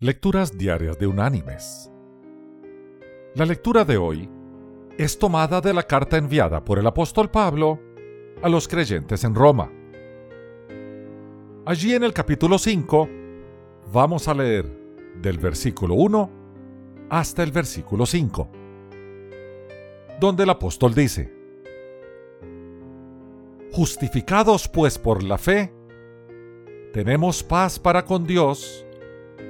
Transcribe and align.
Lecturas 0.00 0.56
Diarias 0.56 0.96
de 1.00 1.08
Unánimes. 1.08 1.90
La 3.34 3.44
lectura 3.44 3.84
de 3.84 3.96
hoy 3.96 4.30
es 4.96 5.18
tomada 5.18 5.60
de 5.60 5.74
la 5.74 5.82
carta 5.82 6.16
enviada 6.16 6.64
por 6.64 6.78
el 6.78 6.86
apóstol 6.86 7.28
Pablo 7.32 7.80
a 8.40 8.48
los 8.48 8.68
creyentes 8.68 9.24
en 9.24 9.34
Roma. 9.34 9.72
Allí 11.66 11.94
en 11.94 12.04
el 12.04 12.12
capítulo 12.12 12.60
5 12.60 13.08
vamos 13.92 14.28
a 14.28 14.34
leer 14.34 14.70
del 15.20 15.38
versículo 15.38 15.96
1 15.96 16.30
hasta 17.10 17.42
el 17.42 17.50
versículo 17.50 18.06
5, 18.06 18.50
donde 20.20 20.44
el 20.44 20.50
apóstol 20.50 20.94
dice, 20.94 21.34
Justificados 23.72 24.68
pues 24.68 24.96
por 24.96 25.24
la 25.24 25.38
fe, 25.38 25.74
tenemos 26.92 27.42
paz 27.42 27.80
para 27.80 28.04
con 28.04 28.24
Dios, 28.24 28.84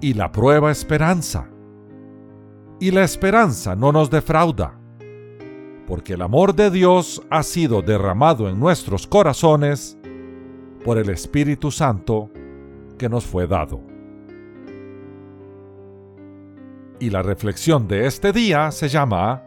y 0.00 0.14
la 0.14 0.32
prueba 0.32 0.70
esperanza. 0.70 1.48
Y 2.78 2.90
la 2.90 3.04
esperanza 3.04 3.76
no 3.76 3.92
nos 3.92 4.10
defrauda, 4.10 4.78
porque 5.86 6.14
el 6.14 6.22
amor 6.22 6.54
de 6.54 6.70
Dios 6.70 7.22
ha 7.30 7.42
sido 7.42 7.82
derramado 7.82 8.48
en 8.48 8.58
nuestros 8.58 9.06
corazones 9.06 9.98
por 10.84 10.96
el 10.96 11.10
Espíritu 11.10 11.70
Santo 11.70 12.30
que 12.98 13.08
nos 13.08 13.26
fue 13.26 13.46
dado. 13.46 13.80
Y 16.98 17.10
la 17.10 17.22
reflexión 17.22 17.88
de 17.88 18.06
este 18.06 18.32
día 18.32 18.70
se 18.70 18.88
llama 18.88 19.42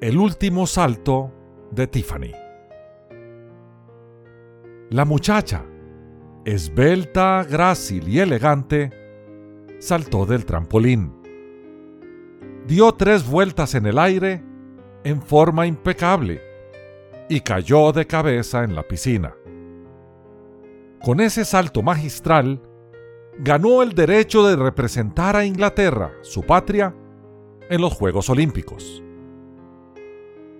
El 0.00 0.18
último 0.18 0.66
salto 0.66 1.32
de 1.70 1.86
Tiffany. 1.86 2.32
La 4.90 5.04
muchacha, 5.04 5.64
esbelta, 6.44 7.44
grácil 7.48 8.08
y 8.08 8.20
elegante, 8.20 9.05
saltó 9.78 10.26
del 10.26 10.44
trampolín. 10.44 11.12
Dio 12.66 12.92
tres 12.92 13.28
vueltas 13.28 13.74
en 13.74 13.86
el 13.86 13.98
aire 13.98 14.42
en 15.04 15.22
forma 15.22 15.66
impecable 15.66 16.40
y 17.28 17.40
cayó 17.40 17.92
de 17.92 18.06
cabeza 18.06 18.64
en 18.64 18.74
la 18.74 18.82
piscina. 18.82 19.34
Con 21.02 21.20
ese 21.20 21.44
salto 21.44 21.82
magistral, 21.82 22.60
ganó 23.38 23.82
el 23.82 23.92
derecho 23.92 24.46
de 24.46 24.56
representar 24.56 25.36
a 25.36 25.44
Inglaterra, 25.44 26.12
su 26.22 26.42
patria, 26.42 26.94
en 27.68 27.80
los 27.80 27.94
Juegos 27.94 28.30
Olímpicos. 28.30 29.02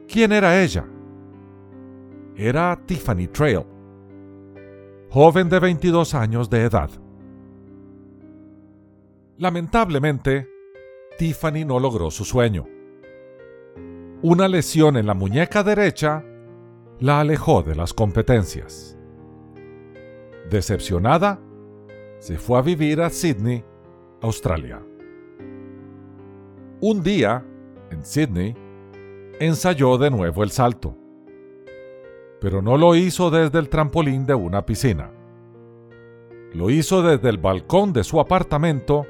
¿Quién 0.09 0.33
era 0.33 0.63
ella? 0.63 0.85
Era 2.37 2.79
Tiffany 2.87 3.29
Trail, 3.29 3.65
joven 5.11 5.49
de 5.49 5.59
22 5.59 6.15
años 6.15 6.51
de 6.51 6.63
edad. 6.63 6.91
Lamentablemente, 9.39 10.49
Tiffany 11.19 11.67
no 11.67 11.79
logró 11.79 12.11
su 12.11 12.25
sueño. 12.25 12.67
Una 14.23 14.49
lesión 14.49 14.97
en 14.97 15.07
la 15.07 15.13
muñeca 15.13 15.63
derecha 15.63 16.25
la 17.01 17.21
alejó 17.21 17.63
de 17.63 17.75
las 17.75 17.93
competencias. 17.93 18.99
Decepcionada, 20.49 21.39
se 22.19 22.39
fue 22.39 22.59
a 22.59 22.63
vivir 22.63 23.03
a 23.03 23.11
Sydney, 23.11 23.63
Australia. 24.23 24.83
Un 26.81 27.03
día, 27.03 27.45
en 27.91 28.05
Sydney, 28.07 28.57
ensayó 29.39 29.99
de 29.99 30.11
nuevo 30.11 30.45
el 30.45 30.51
salto, 30.51 30.97
pero 32.41 32.63
no 32.63 32.79
lo 32.79 32.95
hizo 32.95 33.31
desde 33.31 33.59
el 33.59 33.69
trampolín 33.69 34.25
de 34.25 34.35
una 34.35 34.65
piscina. 34.65 35.11
Lo 36.55 36.71
hizo 36.71 37.03
desde 37.03 37.29
el 37.29 37.37
balcón 37.37 37.93
de 37.93 38.03
su 38.03 38.19
apartamento 38.19 39.07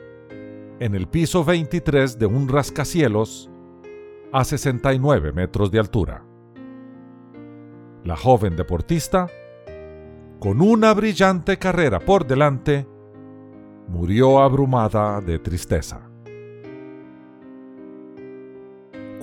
en 0.79 0.95
el 0.95 1.09
piso 1.09 1.45
23 1.45 2.19
de 2.19 2.27
un 2.27 2.49
rascacielos 2.49 3.51
a 4.33 4.45
69 4.45 5.33
metros 5.33 5.71
de 5.71 5.79
altura. 5.79 6.25
La 8.05 8.17
joven 8.17 8.57
deportista, 8.57 9.27
con 10.39 10.61
una 10.61 10.93
brillante 10.93 11.59
carrera 11.59 12.01
por 12.01 12.27
delante, 12.27 12.87
murió 13.89 14.41
abrumada 14.41 15.21
de 15.21 15.39
tristeza. 15.39 16.11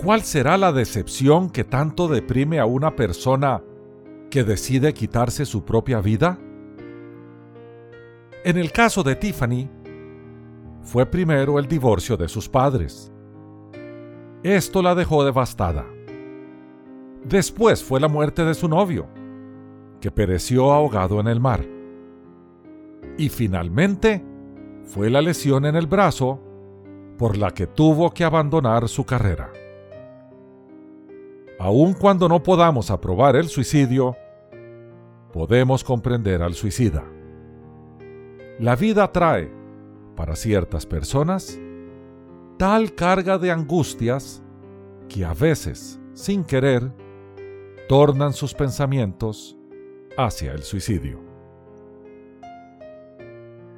¿Cuál 0.02 0.22
será 0.22 0.58
la 0.58 0.72
decepción 0.72 1.48
que 1.48 1.64
tanto 1.64 2.08
deprime 2.08 2.58
a 2.58 2.66
una 2.66 2.94
persona 2.96 3.62
que 4.28 4.44
decide 4.44 4.92
quitarse 4.92 5.46
su 5.46 5.64
propia 5.64 6.00
vida? 6.00 6.38
En 8.44 8.58
el 8.58 8.72
caso 8.72 9.02
de 9.02 9.16
Tiffany, 9.16 9.70
fue 10.84 11.06
primero 11.06 11.58
el 11.58 11.66
divorcio 11.66 12.16
de 12.16 12.28
sus 12.28 12.48
padres. 12.48 13.10
Esto 14.42 14.82
la 14.82 14.94
dejó 14.94 15.24
devastada. 15.24 15.86
Después 17.24 17.82
fue 17.82 17.98
la 18.00 18.08
muerte 18.08 18.44
de 18.44 18.52
su 18.52 18.68
novio, 18.68 19.08
que 20.00 20.10
pereció 20.10 20.72
ahogado 20.72 21.18
en 21.20 21.28
el 21.28 21.40
mar. 21.40 21.64
Y 23.16 23.30
finalmente 23.30 24.22
fue 24.84 25.08
la 25.08 25.22
lesión 25.22 25.64
en 25.64 25.74
el 25.76 25.86
brazo 25.86 26.38
por 27.16 27.38
la 27.38 27.50
que 27.50 27.66
tuvo 27.66 28.10
que 28.10 28.24
abandonar 28.24 28.86
su 28.88 29.06
carrera. 29.06 29.50
Aun 31.58 31.94
cuando 31.94 32.28
no 32.28 32.42
podamos 32.42 32.90
aprobar 32.90 33.36
el 33.36 33.48
suicidio, 33.48 34.16
podemos 35.32 35.82
comprender 35.82 36.42
al 36.42 36.52
suicida. 36.52 37.04
La 38.58 38.76
vida 38.76 39.10
trae 39.10 39.63
para 40.14 40.36
ciertas 40.36 40.86
personas 40.86 41.58
tal 42.58 42.94
carga 42.94 43.38
de 43.38 43.50
angustias 43.50 44.42
que 45.08 45.24
a 45.24 45.34
veces, 45.34 46.00
sin 46.12 46.44
querer, 46.44 46.92
tornan 47.88 48.32
sus 48.32 48.54
pensamientos 48.54 49.56
hacia 50.16 50.52
el 50.52 50.62
suicidio. 50.62 51.20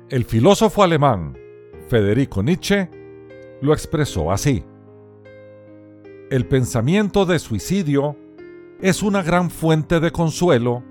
El 0.08 0.24
filósofo 0.24 0.82
alemán 0.82 1.36
Federico 1.88 2.42
Nietzsche 2.42 2.88
lo 3.60 3.72
expresó 3.72 4.30
así. 4.30 4.64
El 6.30 6.46
pensamiento 6.46 7.24
de 7.24 7.38
suicidio 7.38 8.16
es 8.80 9.02
una 9.02 9.22
gran 9.22 9.50
fuente 9.50 10.00
de 10.00 10.10
consuelo 10.10 10.84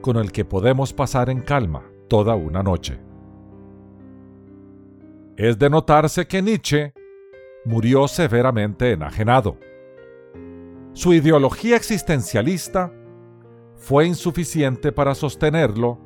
con 0.00 0.16
el 0.16 0.32
que 0.32 0.44
podemos 0.44 0.92
pasar 0.92 1.30
en 1.30 1.40
calma 1.40 1.84
toda 2.08 2.34
una 2.34 2.62
noche. 2.62 2.98
Es 5.36 5.58
de 5.58 5.70
notarse 5.70 6.26
que 6.26 6.42
Nietzsche 6.42 6.92
murió 7.64 8.06
severamente 8.06 8.92
enajenado. 8.92 9.56
Su 10.92 11.14
ideología 11.14 11.76
existencialista 11.76 12.92
fue 13.76 14.06
insuficiente 14.06 14.92
para 14.92 15.14
sostenerlo 15.14 15.98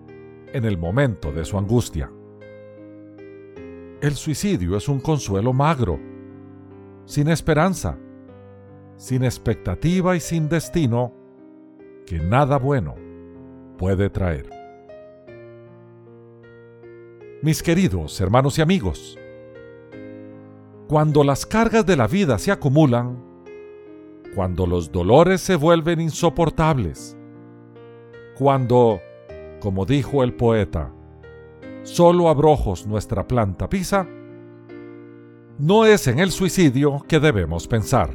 en 0.53 0.65
el 0.65 0.79
momento 0.79 1.33
de 1.33 1.45
su 1.45 1.59
angustia. 1.59 2.11
El 4.01 4.15
suicidio 4.15 4.77
es 4.77 4.89
un 4.89 5.01
consuelo 5.01 5.53
magro, 5.53 5.99
sin 7.05 7.29
esperanza, 7.29 7.99
sin 8.97 9.25
expectativa 9.25 10.15
y 10.15 10.21
sin 10.21 10.49
destino 10.49 11.13
que 12.07 12.21
nada 12.21 12.59
bueno 12.59 12.95
puede 13.77 14.09
traer. 14.09 14.56
Mis 17.47 17.63
queridos 17.63 18.21
hermanos 18.21 18.59
y 18.59 18.63
amigos, 18.63 19.17
cuando 20.89 21.23
las 21.23 21.47
cargas 21.47 21.87
de 21.87 21.95
la 21.95 22.09
vida 22.09 22.41
se 22.41 22.51
acumulan, 22.51 23.23
cuando 24.35 24.67
los 24.67 24.91
dolores 24.91 25.43
se 25.43 25.55
vuelven 25.55 26.01
insoportables, 26.01 27.17
cuando, 28.37 29.01
como 29.61 29.87
dijo 29.87 30.25
el 30.25 30.35
poeta, 30.35 30.93
solo 31.85 32.31
abrojos 32.31 32.85
nuestra 32.85 33.29
planta 33.29 33.69
pisa, 33.69 34.09
no 35.61 35.85
es 35.87 36.09
en 36.09 36.19
el 36.19 36.33
suicidio 36.33 37.05
que 37.07 37.21
debemos 37.21 37.69
pensar. 37.69 38.11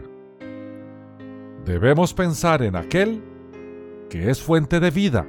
Debemos 1.64 2.14
pensar 2.14 2.64
en 2.64 2.76
aquel 2.76 3.24
que 4.10 4.30
es 4.30 4.42
fuente 4.42 4.82
de 4.82 4.92
vida, 4.92 5.26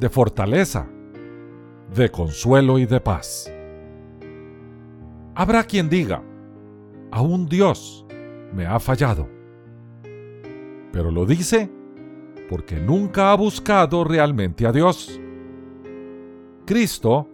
de 0.00 0.08
fortaleza, 0.08 0.88
de 1.94 2.10
consuelo 2.10 2.78
y 2.78 2.86
de 2.86 3.00
paz. 3.00 3.52
Habrá 5.34 5.64
quien 5.64 5.88
diga, 5.88 6.22
aún 7.10 7.46
Dios 7.46 8.06
me 8.52 8.66
ha 8.66 8.78
fallado. 8.80 9.28
Pero 10.92 11.10
lo 11.10 11.26
dice 11.26 11.70
porque 12.48 12.76
nunca 12.76 13.30
ha 13.30 13.34
buscado 13.36 14.04
realmente 14.04 14.66
a 14.66 14.72
Dios. 14.72 15.20
Cristo, 16.64 17.28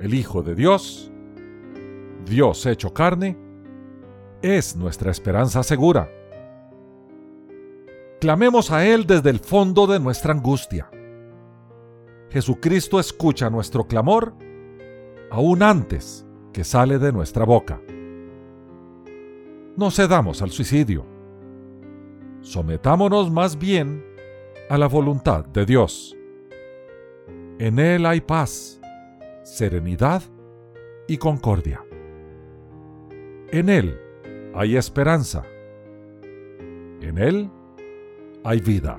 el 0.00 0.14
Hijo 0.14 0.42
de 0.42 0.54
Dios, 0.54 1.10
Dios 2.24 2.64
hecho 2.66 2.92
carne, 2.92 3.36
es 4.42 4.76
nuestra 4.76 5.10
esperanza 5.10 5.62
segura. 5.62 6.10
Clamemos 8.20 8.70
a 8.70 8.86
Él 8.86 9.06
desde 9.06 9.30
el 9.30 9.40
fondo 9.40 9.86
de 9.86 9.98
nuestra 9.98 10.32
angustia. 10.32 10.90
Jesucristo 12.32 12.98
escucha 12.98 13.50
nuestro 13.50 13.86
clamor 13.86 14.32
aún 15.30 15.62
antes 15.62 16.26
que 16.54 16.64
sale 16.64 16.98
de 16.98 17.12
nuestra 17.12 17.44
boca. 17.44 17.78
No 19.76 19.90
cedamos 19.90 20.40
al 20.40 20.50
suicidio. 20.50 21.04
Sometámonos 22.40 23.30
más 23.30 23.58
bien 23.58 24.02
a 24.70 24.78
la 24.78 24.86
voluntad 24.88 25.44
de 25.44 25.66
Dios. 25.66 26.16
En 27.58 27.78
Él 27.78 28.06
hay 28.06 28.22
paz, 28.22 28.80
serenidad 29.42 30.22
y 31.06 31.18
concordia. 31.18 31.84
En 33.50 33.68
Él 33.68 34.00
hay 34.54 34.76
esperanza. 34.76 35.42
En 37.02 37.18
Él 37.18 37.50
hay 38.42 38.60
vida. 38.60 38.98